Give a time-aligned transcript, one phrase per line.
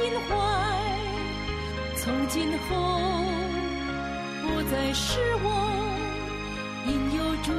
[0.00, 0.34] 心怀，
[1.96, 2.74] 从今后
[4.40, 5.46] 不再是我，
[6.86, 7.52] 因有主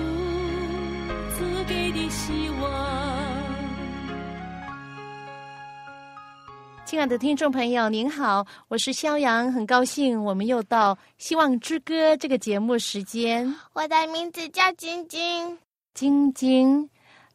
[1.35, 2.65] 赐给的希望。
[6.83, 13.55] 亲爱的听众朋友，您好，我是肖阳，很高兴我们又到《希望之歌》这个节目时间。
[13.73, 15.59] 我的名字叫晶晶，
[15.93, 16.89] 晶晶。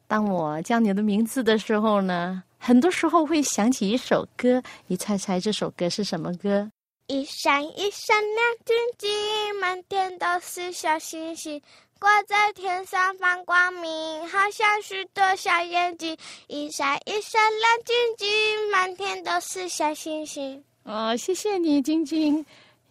[0.05, 6.69] 当我叫你的名字的时候呢，很多时候会想起一首歌，你猜猜这首歌是什么歌？
[7.07, 11.61] 一闪一闪亮晶晶，满天都是小星星，
[11.99, 16.17] 挂在天上放光明，好像许多小眼睛。
[16.47, 20.61] 一闪一闪亮晶晶，满天都是小星星。
[20.83, 22.45] 哦，谢谢你，晶晶。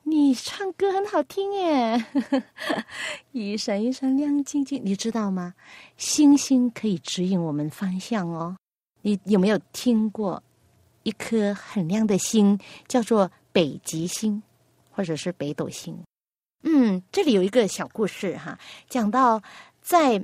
[0.05, 2.07] 你唱歌很好听耶，
[3.33, 5.53] 一闪一闪亮晶晶，你知道吗？
[5.99, 8.57] 星星可以指引我们方向哦。
[9.07, 10.43] 你有没有听过
[11.05, 14.43] 一颗很亮的星，叫做北极星，
[14.91, 15.97] 或者是北斗星？
[16.65, 19.41] 嗯，这里有一个小故事哈，讲到
[19.81, 20.21] 在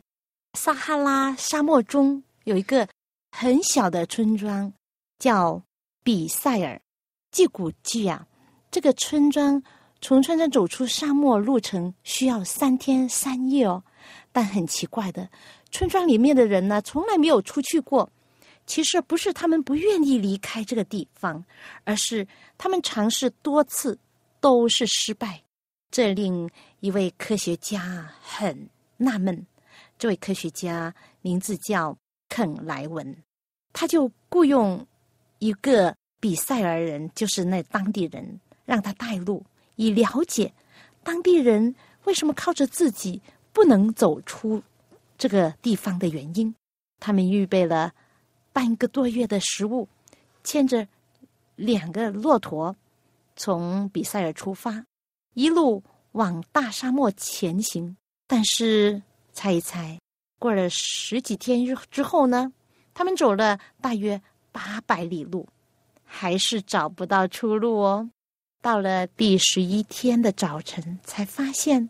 [0.54, 2.88] 撒哈拉沙漠中有一个
[3.30, 4.72] 很小的村庄，
[5.20, 5.62] 叫
[6.02, 6.82] 比塞尔，
[7.30, 8.26] 据估计啊。
[8.72, 9.62] 这个村庄
[10.00, 13.84] 从村庄走出沙漠路程需要三天三夜哦，
[14.32, 15.30] 但很奇怪的，
[15.70, 18.10] 村庄里面的人呢从来没有出去过。
[18.66, 21.44] 其实不是他们不愿意离开这个地方，
[21.84, 23.98] 而是他们尝试多次
[24.40, 25.42] 都是失败。
[25.90, 26.48] 这令
[26.80, 29.46] 一位科学家很纳闷。
[29.98, 31.96] 这位科学家名字叫
[32.28, 33.16] 肯莱文，
[33.72, 34.86] 他就雇佣
[35.38, 38.40] 一个比塞尔人，就是那当地人。
[38.64, 40.50] 让他带路，以了解
[41.02, 41.74] 当地人
[42.04, 43.20] 为什么靠着自己
[43.52, 44.62] 不能走出
[45.18, 46.54] 这个地方的原因。
[47.00, 47.92] 他们预备了
[48.52, 49.88] 半个多月的食物，
[50.44, 50.86] 牵着
[51.56, 52.74] 两个骆驼，
[53.36, 54.84] 从比塞尔出发，
[55.34, 55.82] 一路
[56.12, 57.96] 往大沙漠前行。
[58.26, 59.02] 但是，
[59.32, 59.98] 猜一猜，
[60.38, 62.52] 过了十几天之之后呢？
[62.94, 64.20] 他们走了大约
[64.52, 65.48] 八百里路，
[66.04, 68.10] 还是找不到出路哦。
[68.60, 71.88] 到了第十一天的早晨，才发现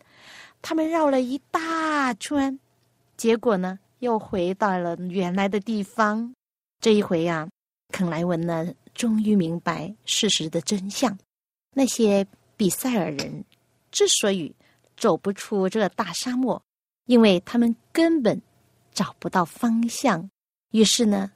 [0.62, 2.58] 他们绕了一大圈，
[3.16, 6.32] 结果呢，又回到了原来的地方。
[6.82, 7.48] 这一回呀，
[7.92, 11.16] 肯莱文呢，终于明白事实的真相。
[11.72, 12.26] 那些
[12.56, 13.44] 比塞尔人
[13.92, 14.52] 之所以
[14.96, 16.60] 走不出这大沙漠，
[17.06, 18.42] 因为他们根本
[18.92, 20.28] 找不到方向。
[20.72, 21.30] 于是呢，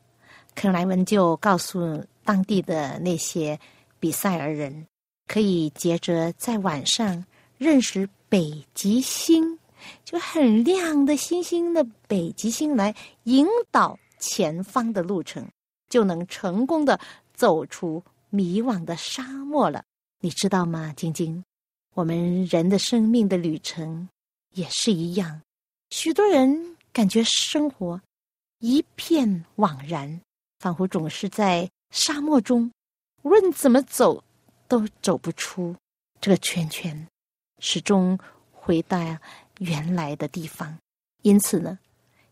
[0.57, 3.57] 肯莱文就告诉当地的那些
[4.01, 4.85] 比塞尔人。
[5.29, 7.25] 可以接着在晚上
[7.57, 9.61] 认识北极星，
[10.05, 12.93] 就很亮的星星的北极星来
[13.25, 15.49] 引导前方的路程，
[15.89, 16.99] 就能成功的
[17.35, 19.85] 走出迷惘的沙漠了。
[20.21, 21.43] 你知道吗，晶晶？
[21.95, 24.09] 我们人的生命的旅程
[24.55, 25.41] 也是一样，
[25.91, 28.01] 许多人感觉生活
[28.59, 30.21] 一片惘然，
[30.59, 32.71] 仿佛总是在沙漠中，
[33.23, 34.23] 无论怎么走。
[34.69, 35.77] 都走不出
[36.21, 37.07] 这个圈圈，
[37.61, 38.19] 始终
[38.51, 38.99] 回到
[39.59, 40.77] 原来的地方。
[41.23, 41.79] 因此呢，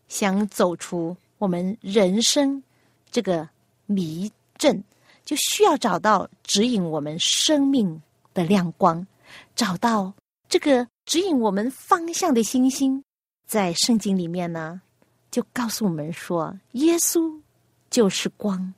[0.09, 2.61] 想走出我们人生
[3.11, 3.47] 这个
[3.85, 4.83] 迷阵，
[5.23, 8.01] 就需要找到指引我们生命
[8.33, 9.05] 的亮光，
[9.55, 10.13] 找到
[10.47, 13.03] 这个指引我们方向的星星。
[13.45, 14.81] 在圣经里面呢，
[15.31, 17.39] 就告诉我们说，耶稣
[17.89, 18.73] 就是光，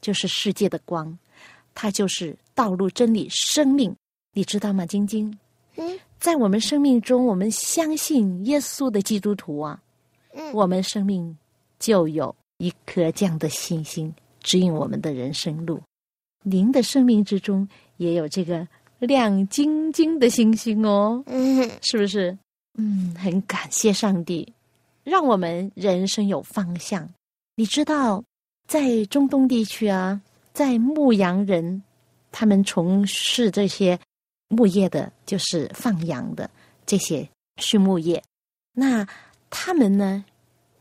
[0.00, 1.18] 就是世界的光，
[1.74, 2.36] 他就是。
[2.58, 3.94] 道路、真理、生命，
[4.32, 4.84] 你知道吗？
[4.84, 5.38] 晶晶，
[5.76, 9.80] 嗯，在我们生命中，我们相信耶稣的基督徒啊，
[10.34, 11.38] 嗯，我们生命
[11.78, 15.80] 就有一颗这样的信心，指引我们的人生路。
[16.42, 18.66] 您的生命之中也有这个
[18.98, 22.36] 亮晶晶的星星哦，嗯，是不是？
[22.78, 24.52] 嗯，很感谢上帝，
[25.04, 27.08] 让我们人生有方向。
[27.56, 28.22] 你知道，
[28.66, 30.20] 在中东地区啊，
[30.52, 31.82] 在牧羊人。
[32.30, 33.98] 他们从事这些
[34.48, 36.48] 牧业的，就是放羊的
[36.84, 37.26] 这些
[37.56, 38.22] 畜牧业。
[38.74, 39.08] 那
[39.48, 40.22] 他们呢，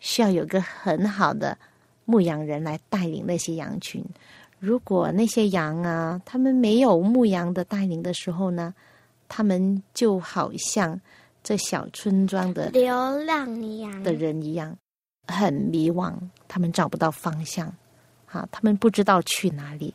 [0.08, 1.58] 需要有个很好的
[2.06, 4.02] 牧羊人来带领那些羊群。
[4.58, 8.74] 如果那些羊啊，他们没有牧羊的带领的时候呢，
[9.28, 10.98] 他们就好像
[11.44, 12.96] 这小村庄的流
[13.26, 14.74] 浪羊的人一样，
[15.28, 16.16] 很迷惘，
[16.48, 17.68] 他们找不到方向，
[18.28, 19.94] 啊，他们不知道去哪里。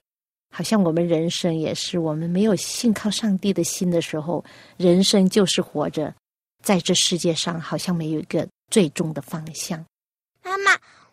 [0.54, 4.44] 好像我们人生也是，我们没有信靠上帝的心的时候，
[4.76, 6.14] 人生就是活着
[6.62, 9.82] 在这世界上，好像没有一个最终的方向。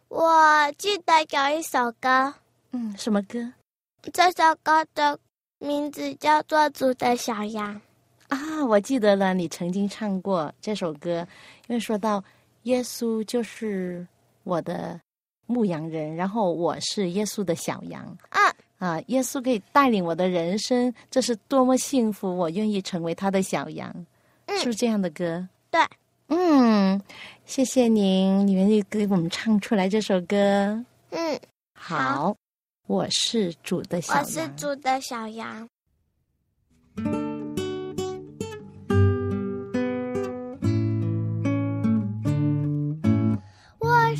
[0.10, 2.34] 我记得有一首歌。
[2.72, 3.54] 嗯，什么歌？
[4.12, 5.18] 这首歌的
[5.60, 7.80] 名字叫做《主的小羊》
[8.36, 8.66] 啊！
[8.66, 11.26] 我记得了，你曾经唱过这首歌。
[11.68, 12.24] 因为说到
[12.64, 14.06] 耶稣就是
[14.44, 15.00] 我的
[15.46, 18.18] 牧羊人，然后我是耶稣的小羊。
[18.30, 18.42] 啊
[18.80, 19.00] 啊！
[19.08, 22.36] 耶稣可以带领我的人生，这是多么幸福！
[22.36, 23.94] 我愿意成为他的小羊，
[24.48, 25.48] 是不是这样的歌？
[25.70, 25.80] 对，
[26.30, 27.02] 嗯，
[27.46, 30.84] 谢谢您，你愿意给我们唱出来这首歌。
[31.12, 31.40] 嗯，
[31.74, 32.36] 好。
[32.88, 34.24] 我是主的小羊。
[34.24, 35.70] 我是主的小羊。
[43.80, 44.16] 我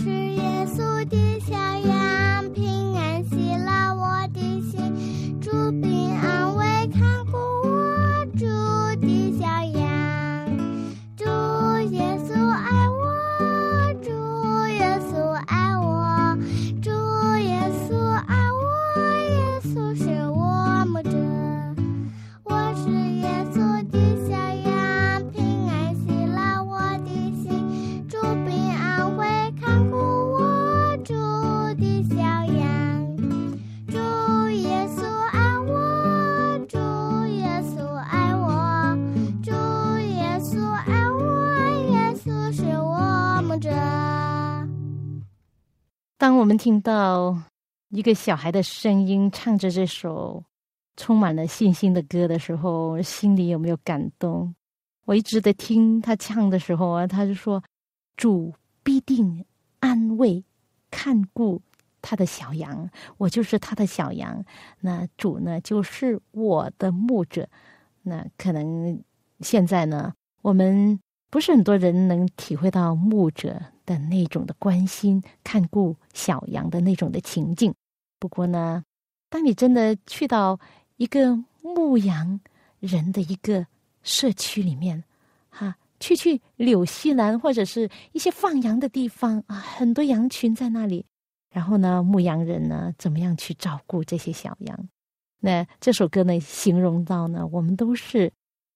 [46.50, 47.38] 我们听到
[47.90, 50.44] 一个小孩的声音唱着这首
[50.98, 54.56] 充满了信心的歌的时候，心里有没有感动？
[55.06, 57.64] 我一直在听他唱的时候啊，他就说
[58.18, 58.52] ：“主
[58.82, 59.46] 必定
[59.80, 60.44] 安慰
[60.90, 61.62] 看顾
[62.02, 64.44] 他的小羊，我就是他的小羊。
[64.80, 67.48] 那主呢，就是我的牧者。
[68.02, 69.00] 那可能
[69.42, 70.12] 现在呢，
[70.42, 71.00] 我们
[71.30, 77.74] 不是很多人能体会到牧者。”的那种的关心、看顾小羊的那种的情境。
[78.20, 78.84] 不过呢，
[79.32, 80.60] 当你真的去到
[80.98, 82.40] 一个牧羊
[82.80, 83.66] 人的一个
[84.04, 85.04] 社区里面，
[85.50, 91.04] 哈，去去纽西兰或者是一些放羊的地方啊，很多羊群在那里。
[91.52, 94.90] 然后呢，牧羊人呢，怎么样去照顾这些小羊？
[95.40, 98.32] 那这首歌呢，形容到呢，我们都是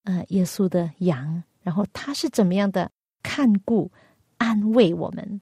[0.05, 2.89] 呃耶稣的羊，然后他是怎么样的
[3.21, 3.91] 看顾？
[4.43, 5.39] 安慰我们，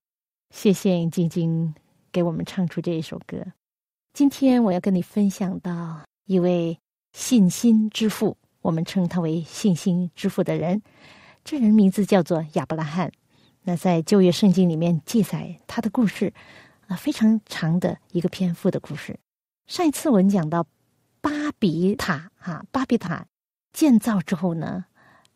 [0.51, 1.73] 谢谢晶晶
[2.11, 3.43] 给我们唱出这一首歌。
[4.13, 6.77] 今天我要跟你分享到一位
[7.11, 10.83] 信心之父，我们称他为信心之父的人，
[11.43, 13.11] 这人名字叫做亚伯拉罕。
[13.63, 16.31] 那在旧约圣经里面记载他的故事，
[16.85, 19.19] 啊，非常长的一个篇幅的故事。
[19.65, 20.67] 上一次我们讲到
[21.21, 23.25] 巴比塔，哈，巴比塔
[23.73, 24.85] 建造之后呢，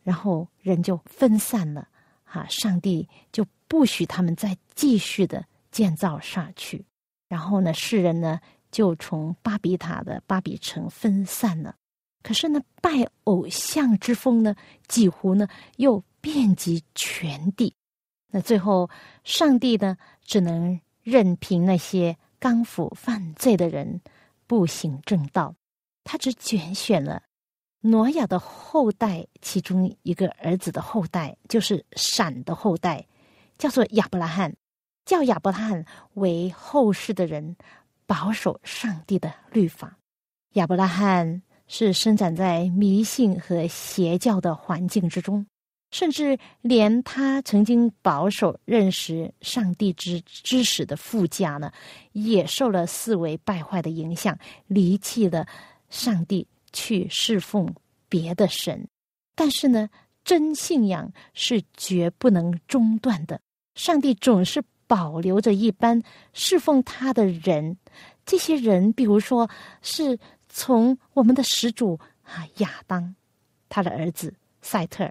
[0.04, 1.88] 然后人就分散了，
[2.26, 3.46] 哈，上帝就。
[3.68, 6.86] 不许他们再继续的建造下去，
[7.28, 8.38] 然后呢，世人呢
[8.70, 11.74] 就从巴比塔的巴比城分散了。
[12.22, 14.54] 可是呢，拜偶像之风呢，
[14.86, 15.48] 几乎呢
[15.78, 17.74] 又遍及全地。
[18.28, 18.88] 那最后，
[19.24, 24.00] 上帝呢只能任凭那些刚腐犯罪的人
[24.46, 25.56] 不行正道，
[26.04, 27.24] 他只拣选了
[27.90, 33.06] 挪亚的后代其中一个儿子的后代，就是闪的后代。
[33.58, 34.54] 叫做亚伯拉罕，
[35.06, 37.56] 叫亚伯拉罕为后世的人
[38.04, 39.96] 保守上帝的律法。
[40.52, 45.46] 亚伯拉罕是生长在迷信和邪教的环境之中，
[45.90, 51.72] 甚至连他曾经保守认识上帝之知识的父家呢，
[52.12, 55.46] 也受了四维败坏的影响，离弃了
[55.88, 57.74] 上帝，去侍奉
[58.06, 58.86] 别的神。
[59.34, 59.88] 但是呢，
[60.22, 63.40] 真信仰是绝不能中断的。
[63.74, 66.02] 上帝总是保留着一般
[66.32, 67.76] 侍奉他的人，
[68.24, 69.48] 这些人，比如说
[69.80, 70.18] 是
[70.48, 73.14] 从我们的始祖啊亚当，
[73.68, 75.10] 他的儿子赛特，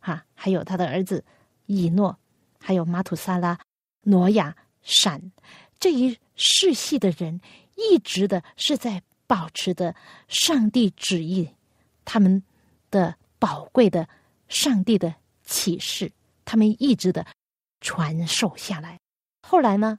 [0.00, 1.24] 哈，还有他的儿子
[1.66, 2.18] 以诺，
[2.60, 3.58] 还有马土萨拉、
[4.02, 5.32] 挪亚、闪
[5.78, 7.40] 这一世系的人，
[7.76, 9.94] 一直的是在保持的
[10.28, 11.48] 上帝旨意，
[12.04, 12.42] 他们
[12.90, 14.08] 的宝贵的
[14.48, 15.14] 上帝的
[15.44, 16.10] 启示，
[16.44, 17.26] 他们一直的。
[17.86, 18.98] 传授下来。
[19.42, 19.98] 后来呢，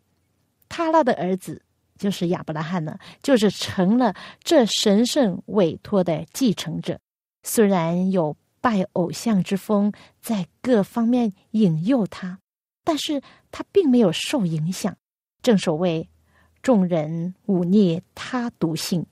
[0.67, 1.61] 他拉的儿子
[1.99, 6.99] 就是亚伯拉罕呢，就是成了这神圣委托的继承者。
[7.43, 12.39] 虽然有拜偶像之风在各方面引诱他，
[12.83, 14.97] 但是他并没有受影响。
[15.43, 16.09] 正所谓，
[16.63, 19.05] 众人忤逆他独性，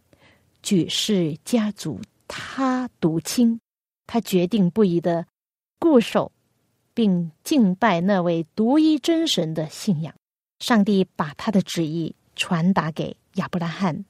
[0.63, 3.59] 举世家族他独亲。
[4.05, 5.25] 他决定不移的
[5.79, 6.31] 固守，
[6.93, 10.13] 并敬拜那位独一真神的信仰。
[10.59, 14.03] 上帝把他的旨意传达给亚伯拉罕，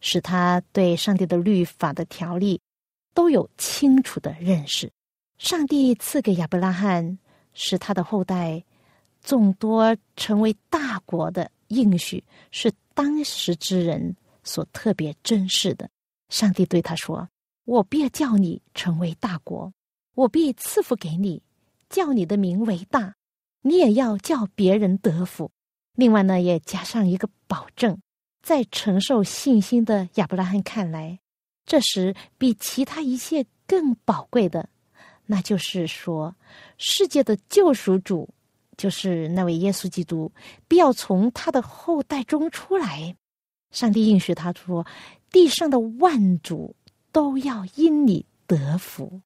[0.00, 2.58] 使他对上帝的律法的条例
[3.12, 4.90] 都有清楚的认识。
[5.36, 7.18] 上帝赐给亚伯拉罕
[7.52, 8.64] 使他的后代
[9.22, 15.88] 众多成为大国的应许，是当时之人所特别珍视的。
[16.34, 17.28] 上帝对他说。
[17.64, 19.72] 我必叫你成为大国，
[20.16, 21.40] 我必赐福给你，
[21.88, 23.14] 叫你的名为大，
[23.62, 25.52] 你也要叫别人得福。
[25.94, 27.98] 另外呢，也加上一个保证，
[28.42, 31.20] 在承受信心的亚伯拉罕看来，
[31.64, 34.68] 这时比其他一切更宝贵的，
[35.26, 36.34] 那就是说，
[36.76, 38.28] 世界的救赎主，
[38.76, 40.32] 就是那位耶稣基督，
[40.66, 43.16] 必要从他的后代中出来。
[43.70, 44.86] 上帝应许他说
[45.34, 46.74] ：“地上的万族。”
[47.14, 49.20] 都要因你得福。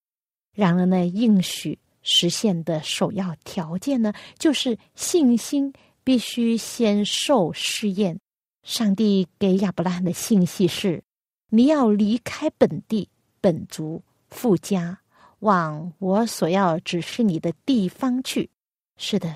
[0.54, 5.72] 然而呢，应许实现的首要条件呢，就是信心
[6.04, 8.20] 必须先受试验。
[8.62, 11.02] 上帝给亚伯拉罕的信息是：
[11.48, 13.08] 你要离开本地
[13.40, 14.98] 本族富家，
[15.38, 18.50] 往我所要指示你的地方去。
[18.98, 19.34] 是的，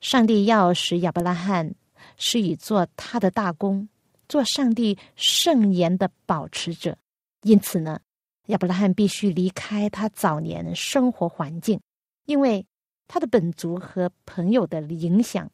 [0.00, 1.72] 上帝要使亚伯拉罕
[2.16, 3.88] 是以做他的大功，
[4.28, 6.96] 做上帝圣言的保持者。
[7.42, 8.00] 因此呢，
[8.46, 11.80] 亚伯拉罕必须离开他早年生活环境，
[12.26, 12.64] 因为
[13.08, 15.50] 他的本族和朋友的影响，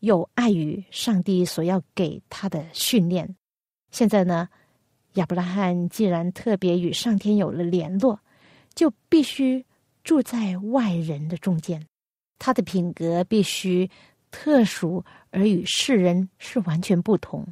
[0.00, 3.34] 有碍于上帝所要给他的训练。
[3.90, 4.48] 现在呢，
[5.14, 8.20] 亚伯拉罕既然特别与上天有了联络，
[8.74, 9.64] 就必须
[10.04, 11.86] 住在外人的中间，
[12.38, 13.90] 他的品格必须
[14.30, 17.46] 特殊，而与世人是完全不同。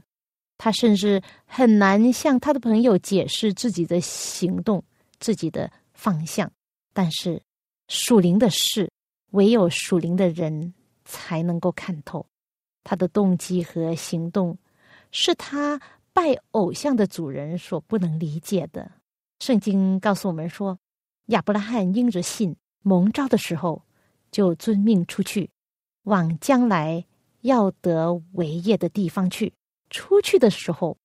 [0.62, 4.84] 他甚至很难向他的朋友解释自己的行动、
[5.18, 6.52] 自己的方向。
[6.92, 7.42] 但是
[7.88, 8.90] 属灵的事，
[9.30, 10.74] 唯有属灵的人
[11.06, 12.26] 才能够看透。
[12.84, 14.58] 他的动机和行动，
[15.10, 15.80] 是他
[16.12, 18.92] 拜偶像的主人所不能理解的。
[19.38, 20.78] 圣经告诉我们说，
[21.28, 23.82] 亚伯拉罕因着信蒙召的时候，
[24.30, 25.48] 就遵命出去，
[26.02, 27.06] 往将来
[27.40, 29.54] 要得为业的地方去。
[29.90, 30.96] 出去的时候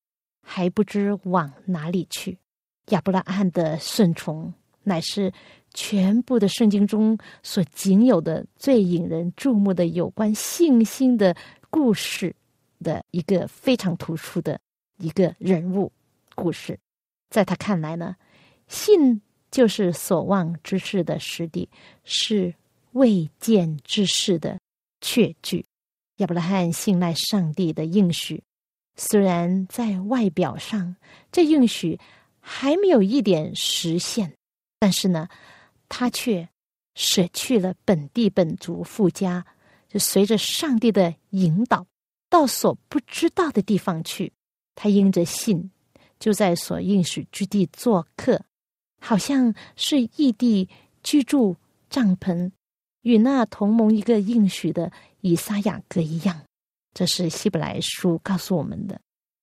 [0.41, 2.37] 还不知往哪里去。
[2.89, 5.33] 亚伯拉罕的顺从，乃是
[5.73, 11.35] 全部的圣经中所仅有的最引人注目的有关信心的
[11.69, 12.33] 故事
[12.79, 14.59] 的一个非常突出的
[14.99, 15.91] 一个人物
[16.35, 16.79] 故事。
[17.31, 18.15] 在他看来呢，
[18.67, 21.67] 信就是所望之事的实底，
[22.03, 22.53] 是
[22.91, 24.59] 未见之事的
[25.01, 25.65] 确据。
[26.17, 28.43] 亚伯拉罕信赖上帝的应许。
[28.95, 30.95] 虽然在外表上，
[31.31, 31.99] 这应许
[32.39, 34.33] 还没有一点实现，
[34.79, 35.27] 但是呢，
[35.89, 36.47] 他却
[36.95, 39.45] 舍去了本地本族富家，
[39.89, 41.85] 就随着上帝的引导，
[42.29, 44.31] 到所不知道的地方去。
[44.75, 45.71] 他因着信，
[46.19, 48.41] 就在所应许之地做客，
[49.01, 50.69] 好像是异地
[51.03, 51.55] 居住
[51.89, 52.51] 帐篷，
[53.01, 56.41] 与那同盟一个应许的以撒雅各一样。
[56.95, 58.99] 这是希伯来书告诉我们的。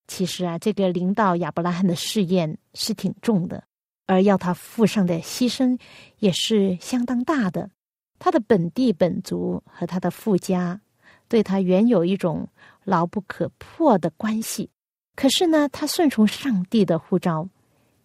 [0.08, 3.62] 其实啊，这个领导亚伯拉罕的试验是挺重的，
[4.06, 5.78] 而要他付上的牺牲
[6.18, 7.70] 也是相当大的。
[8.18, 10.80] 他的本地本族和他的富家
[11.28, 12.48] 对他原有一种
[12.84, 14.70] 牢不可破的关系。
[15.14, 17.48] 可是呢，他顺从上帝的呼召，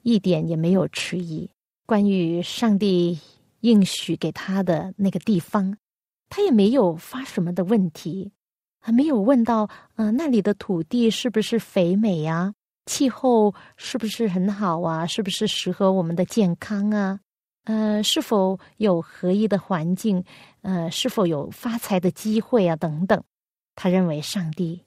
[0.01, 1.49] 一点也没有迟疑。
[1.85, 3.17] 关于上帝
[3.61, 5.77] 应许给他的那个地方，
[6.29, 8.33] 他也没有发什么的问题。
[8.87, 12.53] 还没有问到，嗯，那里的土地是不是肥美呀？
[12.85, 15.05] 气候是不是很好啊？
[15.05, 17.19] 是不是适合我们的健康啊？
[17.65, 20.23] 呃，是否有合一的环境？
[20.61, 22.77] 呃，是否有发财的机会啊？
[22.77, 23.21] 等等。
[23.75, 24.85] 他认为上帝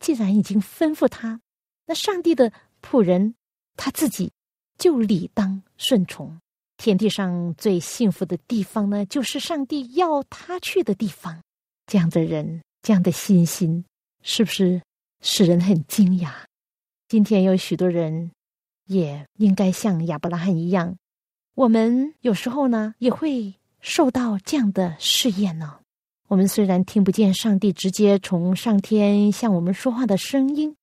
[0.00, 1.38] 既然已经吩咐他，
[1.84, 3.34] 那上帝的仆人
[3.76, 4.32] 他自己
[4.78, 6.34] 就理当顺从。
[6.78, 11.42] 天地上最幸福的地方呢，就是上帝要他去的地方。
[11.86, 12.62] 这样的人。
[12.84, 13.82] 这样的信心
[14.20, 14.82] 是不是
[15.22, 16.30] 使人很惊讶？
[17.08, 18.30] 今天有许多人
[18.84, 20.94] 也应该像亚伯拉罕一样，
[21.54, 25.78] 我们有时候呢也会受到这样的试验呢。
[26.28, 30.76] 我们虽然听不见上帝直接从上天向我们说话的声音，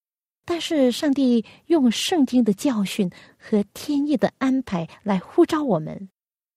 [0.43, 6.09] 但是上帝用圣经的教训和天意的安排来呼召我们。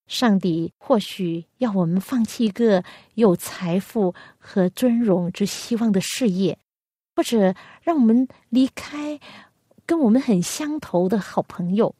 [0.06, 2.84] 上帝或许要我们放弃一个
[3.14, 6.58] 有财富和尊荣之希望的事业，
[7.16, 9.18] 或者让我们离开
[9.86, 11.94] 跟我们很相投的好朋友，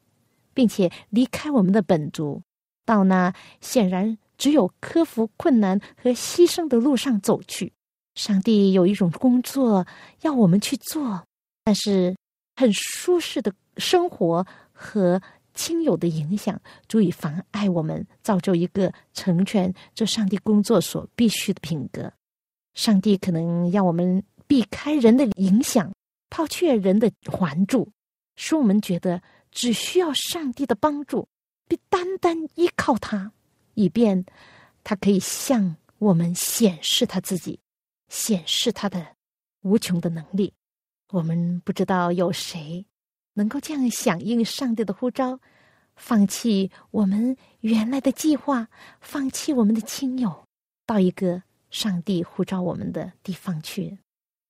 [0.53, 2.43] 并且离开我们的本族，
[2.85, 7.73] 到那显然只有克服困难和牺牲的路上走去。
[8.13, 9.87] 上帝有一种工作
[10.21, 11.25] 要我们去做，
[11.63, 12.15] 但是
[12.55, 15.19] 很舒适的生活和。
[15.55, 22.13] 亲友的影响足以妨碍我们造就一个成全这上帝工作所必须的品格。
[22.73, 25.91] 上帝可能要我们避开人的影响，
[26.29, 27.89] 抛却人的环助，
[28.35, 31.27] 使我们觉得只需要上帝的帮助，
[31.67, 33.31] 并单单依靠他，
[33.73, 34.25] 以便
[34.83, 37.59] 他可以向我们显示他自己，
[38.09, 39.15] 显示他的
[39.61, 40.53] 无穷的能力。
[41.11, 42.85] 我们不知道有谁。
[43.35, 45.39] 能够这样响应上帝的呼召，
[45.97, 48.69] 放弃我们原来的计划，
[49.01, 50.45] 放弃我们的亲友，
[50.85, 53.97] 到一个上帝呼召我们的地方去。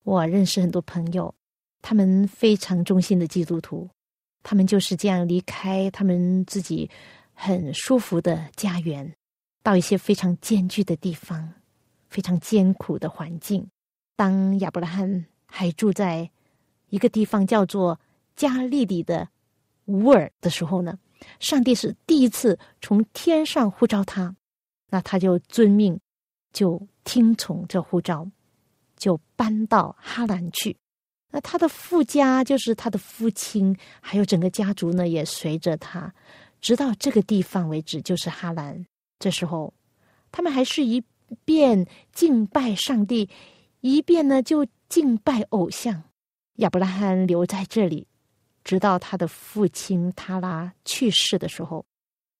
[0.04, 1.34] 我认识很多朋友，
[1.82, 3.90] 他们非常忠心的基督徒，
[4.44, 6.88] 他们就是这样离开他们自己
[7.34, 9.12] 很舒服的家园，
[9.64, 11.54] 到一些非常艰巨的地方，
[12.08, 13.66] 非常艰苦的环境。
[14.14, 16.30] 当亚伯拉罕还住在
[16.88, 17.98] 一个地方，叫做。
[18.36, 19.28] 加利里的
[19.86, 20.98] 乌尔的时候呢，
[21.40, 24.36] 上帝是第一次从天上呼召他，
[24.90, 25.98] 那他就遵命，
[26.52, 28.30] 就听从这呼召，
[28.96, 30.76] 就搬到哈兰去。
[31.30, 36.14] 那他的父家就是他的父亲，还有整个家族呢，也随着他，
[36.60, 38.86] 直到这个地方为止，就是哈兰。
[39.18, 39.72] 这时候，
[40.30, 41.02] 他们还是一
[41.44, 43.28] 遍敬拜上帝，
[43.80, 46.04] 一遍呢就敬拜偶像。
[46.56, 48.06] 亚伯拉罕留在这里。
[48.66, 51.86] 直到他的父亲塔拉去世的时候，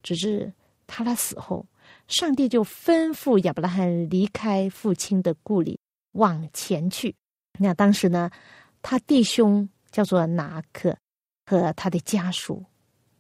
[0.03, 0.53] 直至
[0.89, 1.65] 塔拉死后，
[2.09, 5.79] 上帝就吩咐亚伯拉罕离开父亲的故里，
[6.15, 7.15] 往前去。
[7.61, 8.29] 那当时呢，
[8.83, 10.97] 他弟兄叫做拿克
[11.47, 12.65] 和他的家属，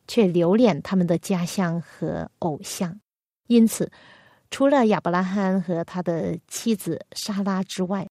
[0.08, 3.00] 却留恋他们的家乡和偶像，
[3.46, 3.88] 因此，
[4.50, 8.08] 除了亚伯拉罕和他的妻子莎拉之外，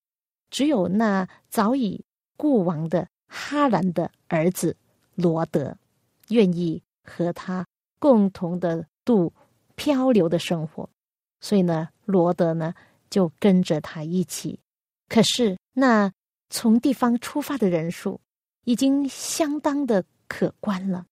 [0.50, 2.02] 只有那早已
[2.38, 4.78] 故亡的哈兰的儿子。
[5.15, 5.75] 罗德
[6.30, 7.65] 愿意和他
[7.99, 9.34] 共同的度
[9.75, 10.89] 漂流的生活，
[11.41, 12.73] 所以呢，罗德呢
[13.10, 14.60] 就跟着他一起。
[15.08, 16.12] 可是那
[16.49, 18.19] 从地方出发的人数
[18.63, 21.06] 已经相当的可观了。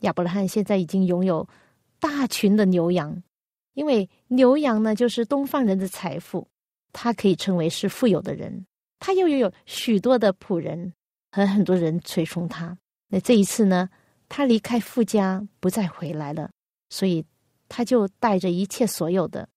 [0.00, 1.46] 亚伯拉罕现在已经拥有
[1.98, 3.22] 大群的牛羊，
[3.74, 6.46] 因为牛羊呢就是东方人的财富，
[6.92, 8.66] 他可以称为是富有的人。
[8.98, 10.92] 他又拥有许多的仆人
[11.32, 12.76] 和很多人随从他。
[13.12, 13.90] 那这一次呢，
[14.28, 16.48] 他离开富家不再回来了，
[16.90, 17.24] 所以
[17.68, 19.48] 他就带着一切所有的，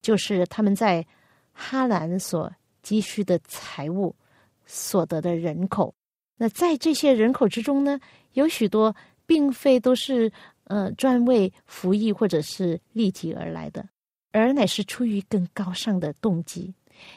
[0.00, 1.06] 就是他们在
[1.52, 2.50] 哈兰所
[2.82, 4.16] 积蓄的财物、
[4.64, 5.94] 所得的人口。
[6.38, 8.00] 那在这些人口之中呢，
[8.32, 8.96] 有许多
[9.26, 10.32] 并非都是
[10.64, 13.86] 呃专为服役或者是利己而来的，
[14.30, 16.74] 而乃是出于更高尚的动机，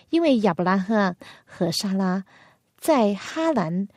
[0.10, 2.26] 因为亚伯拉罕和莎拉
[2.78, 3.88] 在哈兰。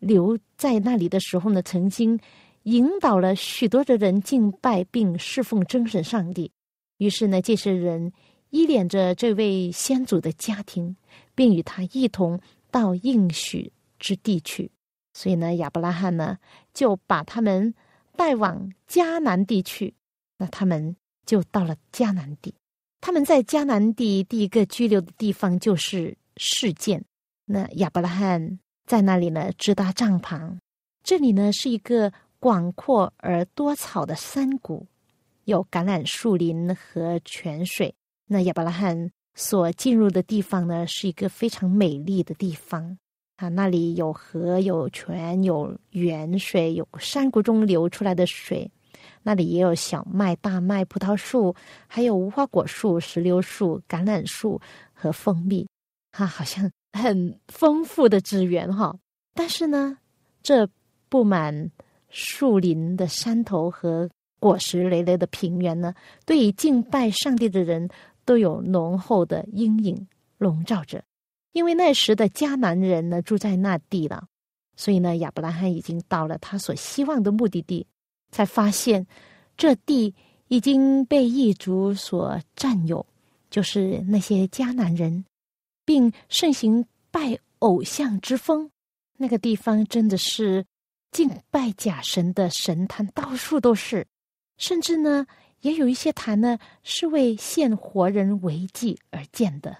[0.00, 2.18] 留在那里的时候呢，曾经
[2.64, 6.50] 引导了许多的人敬拜并侍奉真神上帝。
[6.96, 8.12] 于是呢，这些人
[8.50, 10.96] 依恋着这位先祖的家庭，
[11.34, 14.70] 并与他一同到应许之地去。
[15.12, 16.38] 所以呢，亚伯拉罕呢
[16.72, 17.72] 就把他们
[18.16, 19.94] 带往迦南地去。
[20.38, 22.54] 那他们就到了迦南地。
[23.00, 27.04] 他们在迦南地第一个居留的地方就是事件。
[27.44, 28.58] 那亚伯拉罕。
[28.90, 30.58] 在那里呢，支搭帐篷。
[31.04, 34.84] 这里呢是一个广阔而多草的山谷，
[35.44, 37.94] 有橄榄树林和泉水。
[38.26, 42.98] 那亚伯拉罕所进入的地方呢，是一个非常美丽的地方
[43.36, 43.48] 啊！
[43.48, 48.68] 那里有河、有泉、有源水，有山谷中流出来的水。
[49.22, 51.54] 那里也有小麦、大麦、葡萄树，
[51.86, 54.60] 还有无花果树、石榴树、橄榄树
[54.92, 55.64] 和蜂蜜。
[56.10, 56.68] 哈，好像。
[56.92, 58.96] 很丰富的资源哈，
[59.34, 59.96] 但是呢，
[60.42, 60.68] 这
[61.08, 61.70] 布满
[62.08, 67.88] 树林的山头和果实累累的平原呢，对于敬拜上帝的人
[68.24, 71.02] 都有浓厚的阴影笼罩着。
[71.52, 74.26] 因为那时的迦南人呢住在那地了，
[74.76, 77.86] 所以呢，亚伯拉罕已经到了他所希望的目的地，
[78.30, 79.06] 才发现
[79.56, 80.14] 这地
[80.48, 83.04] 已经被异族所占有，
[83.50, 85.24] 就是那些迦南人。
[85.90, 88.70] 并盛行拜偶像之风，
[89.16, 90.64] 那个地方真的是
[91.10, 94.06] 敬拜假神的神坛，到处都是，
[94.56, 95.26] 甚至呢，
[95.62, 99.78] 也有一些坛呢是为献活人为祭而建的，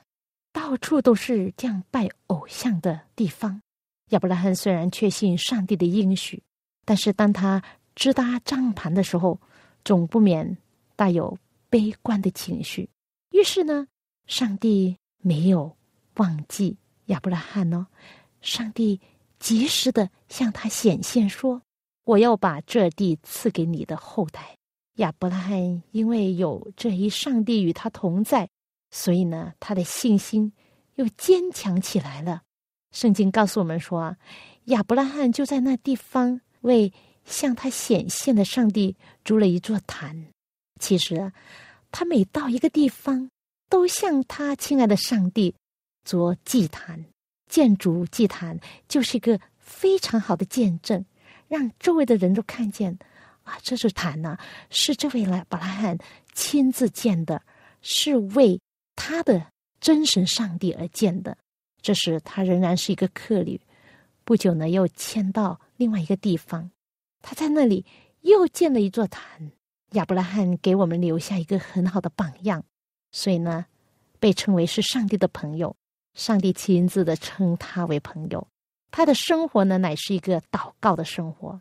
[0.53, 3.62] 到处都是这样拜偶像的地方。
[4.09, 6.42] 亚伯拉罕虽然确信上帝的应许，
[6.85, 7.62] 但是当他
[7.94, 9.40] 支搭帐篷的时候，
[9.85, 10.59] 总不免
[10.96, 12.90] 带有悲观的情绪。
[13.31, 13.87] 于是呢，
[14.27, 15.77] 上帝没有
[16.14, 17.87] 忘记亚伯拉罕哦，
[18.40, 19.01] 上帝。
[19.40, 21.62] 及时的向他显现，说
[22.05, 24.55] ：“我要把这地赐给你的后代。”
[25.01, 28.46] 亚伯拉罕因为有这一上帝与他同在，
[28.90, 30.53] 所以呢，他的信心
[30.96, 32.42] 又坚强起来了。
[32.92, 34.16] 圣经告诉我们说啊，
[34.66, 36.92] 亚伯拉罕就在那地方为
[37.25, 38.94] 向他显现的上帝
[39.25, 40.27] 筑了一座坛。
[40.79, 41.33] 其实，
[41.90, 43.31] 他每到一个地方，
[43.70, 45.55] 都向他亲爱的上帝
[46.05, 47.05] 做祭坛。
[47.49, 51.05] 建筑祭坛就是一个非常好的见证，
[51.49, 52.97] 让周围的人都看见
[53.43, 54.39] 啊，这座坛呢
[54.71, 55.99] 是这位来巴拉罕
[56.33, 57.43] 亲自建的，
[57.83, 58.61] 是为
[58.95, 59.45] 他的
[59.81, 61.37] 真神上帝而建的。
[61.83, 63.61] 这时他仍然是一个客旅，
[64.23, 66.71] 不久呢又迁到另外一个地方，
[67.21, 67.85] 他在那里
[68.21, 69.51] 又建了一座坛。
[69.95, 72.63] 亚伯拉罕给我们留下一个很好的榜样，
[73.11, 73.67] 所以呢，
[74.21, 75.75] 被称为是上帝的朋友。
[76.12, 78.46] 上帝亲自的称他为朋友，
[78.90, 81.61] 他的生活呢乃是一个祷告的生活。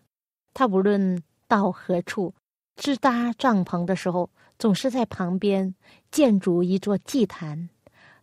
[0.54, 2.34] 他无论到何处
[2.76, 5.74] 支搭帐篷的时候，总是在旁边
[6.12, 7.70] 建筑一座祭坛，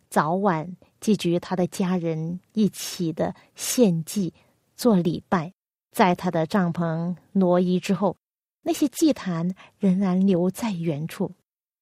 [0.09, 4.33] 早晚寄居他的家人一起的献祭
[4.75, 5.51] 做礼拜。
[5.91, 8.17] 在他的帐篷挪移之后，
[8.61, 11.31] 那些祭坛仍然留在原处。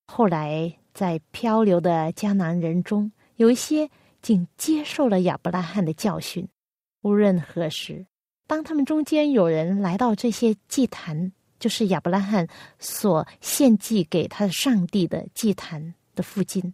[0.06, 3.90] 后来在漂流的迦南人中，有一些。
[4.26, 6.48] 竟接受了亚伯拉罕的教训。
[7.04, 8.08] 无论何时，
[8.48, 12.48] 当他们中间有人来到这些祭坛，就是亚伯拉罕
[12.80, 16.74] 所献祭给他的上帝的祭坛的附近，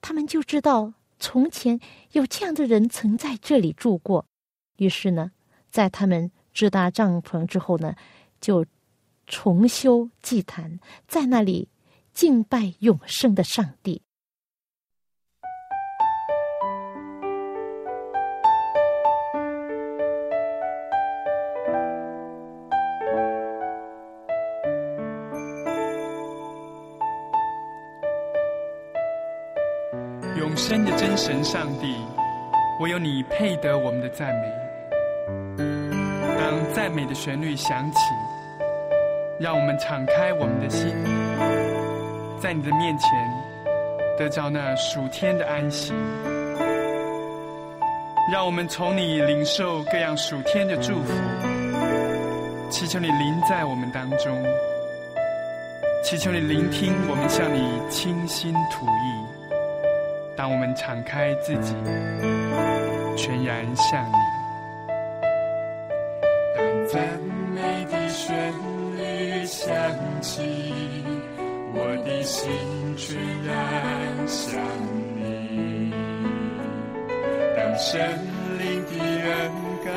[0.00, 1.80] 他们就知道从前
[2.12, 4.24] 有这样的人曾在这里住过。
[4.76, 5.32] 于是呢，
[5.72, 7.96] 在他们支搭帐篷之后呢，
[8.40, 8.64] 就
[9.26, 11.68] 重修祭坛，在那里
[12.14, 14.02] 敬拜永生的上帝。
[30.52, 31.96] 永生的真神上帝，
[32.78, 35.64] 唯有你配得我们的赞美。
[36.36, 37.98] 当赞美的旋律响起，
[39.40, 40.94] 让我们敞开我们的心，
[42.38, 43.08] 在你的面前
[44.18, 45.94] 得着那属天的安息。
[48.30, 51.14] 让我们从你领受各样属天的祝福，
[52.68, 54.44] 祈求你临在我们当中，
[56.04, 59.41] 祈求你聆听我们向你倾心吐意。
[60.42, 61.72] 当我们敞开自己，
[63.16, 64.14] 全然向你。
[66.56, 67.00] 当赞
[67.54, 68.34] 美的旋
[68.96, 69.72] 律响
[70.20, 70.42] 起，
[71.72, 72.50] 我的心
[72.96, 73.54] 全然
[74.26, 74.60] 向
[75.14, 75.94] 你。
[77.56, 78.00] 当神
[78.58, 79.52] 灵的恩
[79.84, 79.90] 膏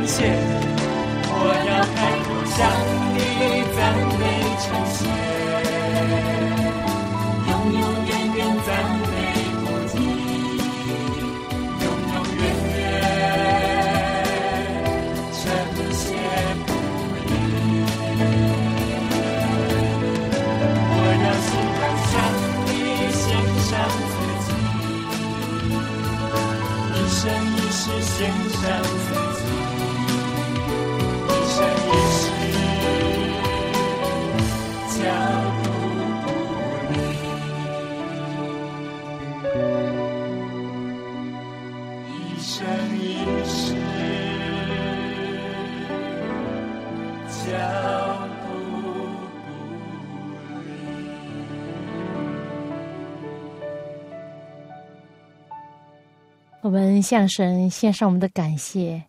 [0.00, 0.49] 赞美称谢，
[56.62, 59.02] 我们向神献上我们的感谢，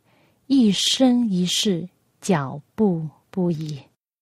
[0.47, 1.85] 一生一世，
[2.21, 3.77] 脚步不已。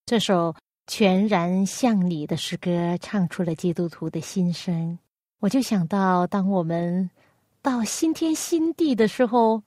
[0.08, 0.56] 这首
[0.88, 4.98] 全然向你的诗歌唱出了基督徒的心声。
[5.42, 7.08] 我就想到，当我们
[7.62, 9.62] 到新天新地的时候，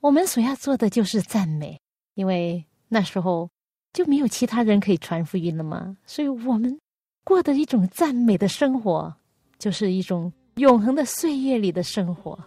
[0.00, 1.78] 我们所要做的就是赞美，
[2.14, 3.50] 因为那时候
[3.92, 5.94] 就没有其他人可以传福音了嘛。
[6.06, 6.80] 所以我们
[7.24, 9.14] 过的一种赞美的生活，
[9.58, 12.42] 就是一种永恒的岁月里的生活。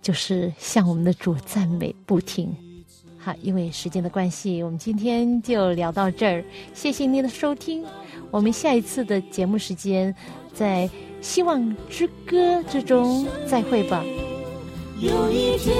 [0.00, 2.54] 就是向我们的主赞美不停。
[3.18, 6.44] 好，因为时间的关系，我们今天就聊到这儿。
[6.72, 7.84] 谢谢您的收听，
[8.30, 10.14] 我们下一次的节目时间，
[10.54, 10.88] 在
[11.20, 14.04] 希望之歌之中再会吧。
[15.00, 15.76] 有一天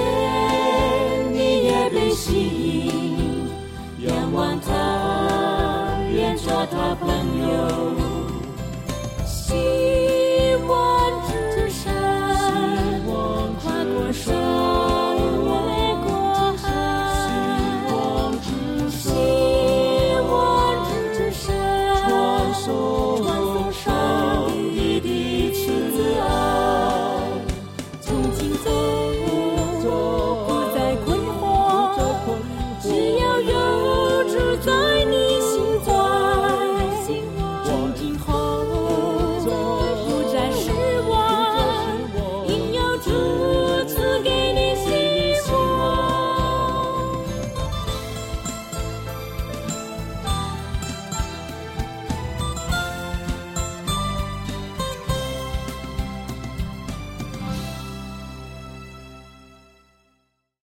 [1.31, 2.33] 你也被吸
[2.87, 7.38] 引，仰望他，愿做他朋友。
[7.38, 7.38] 心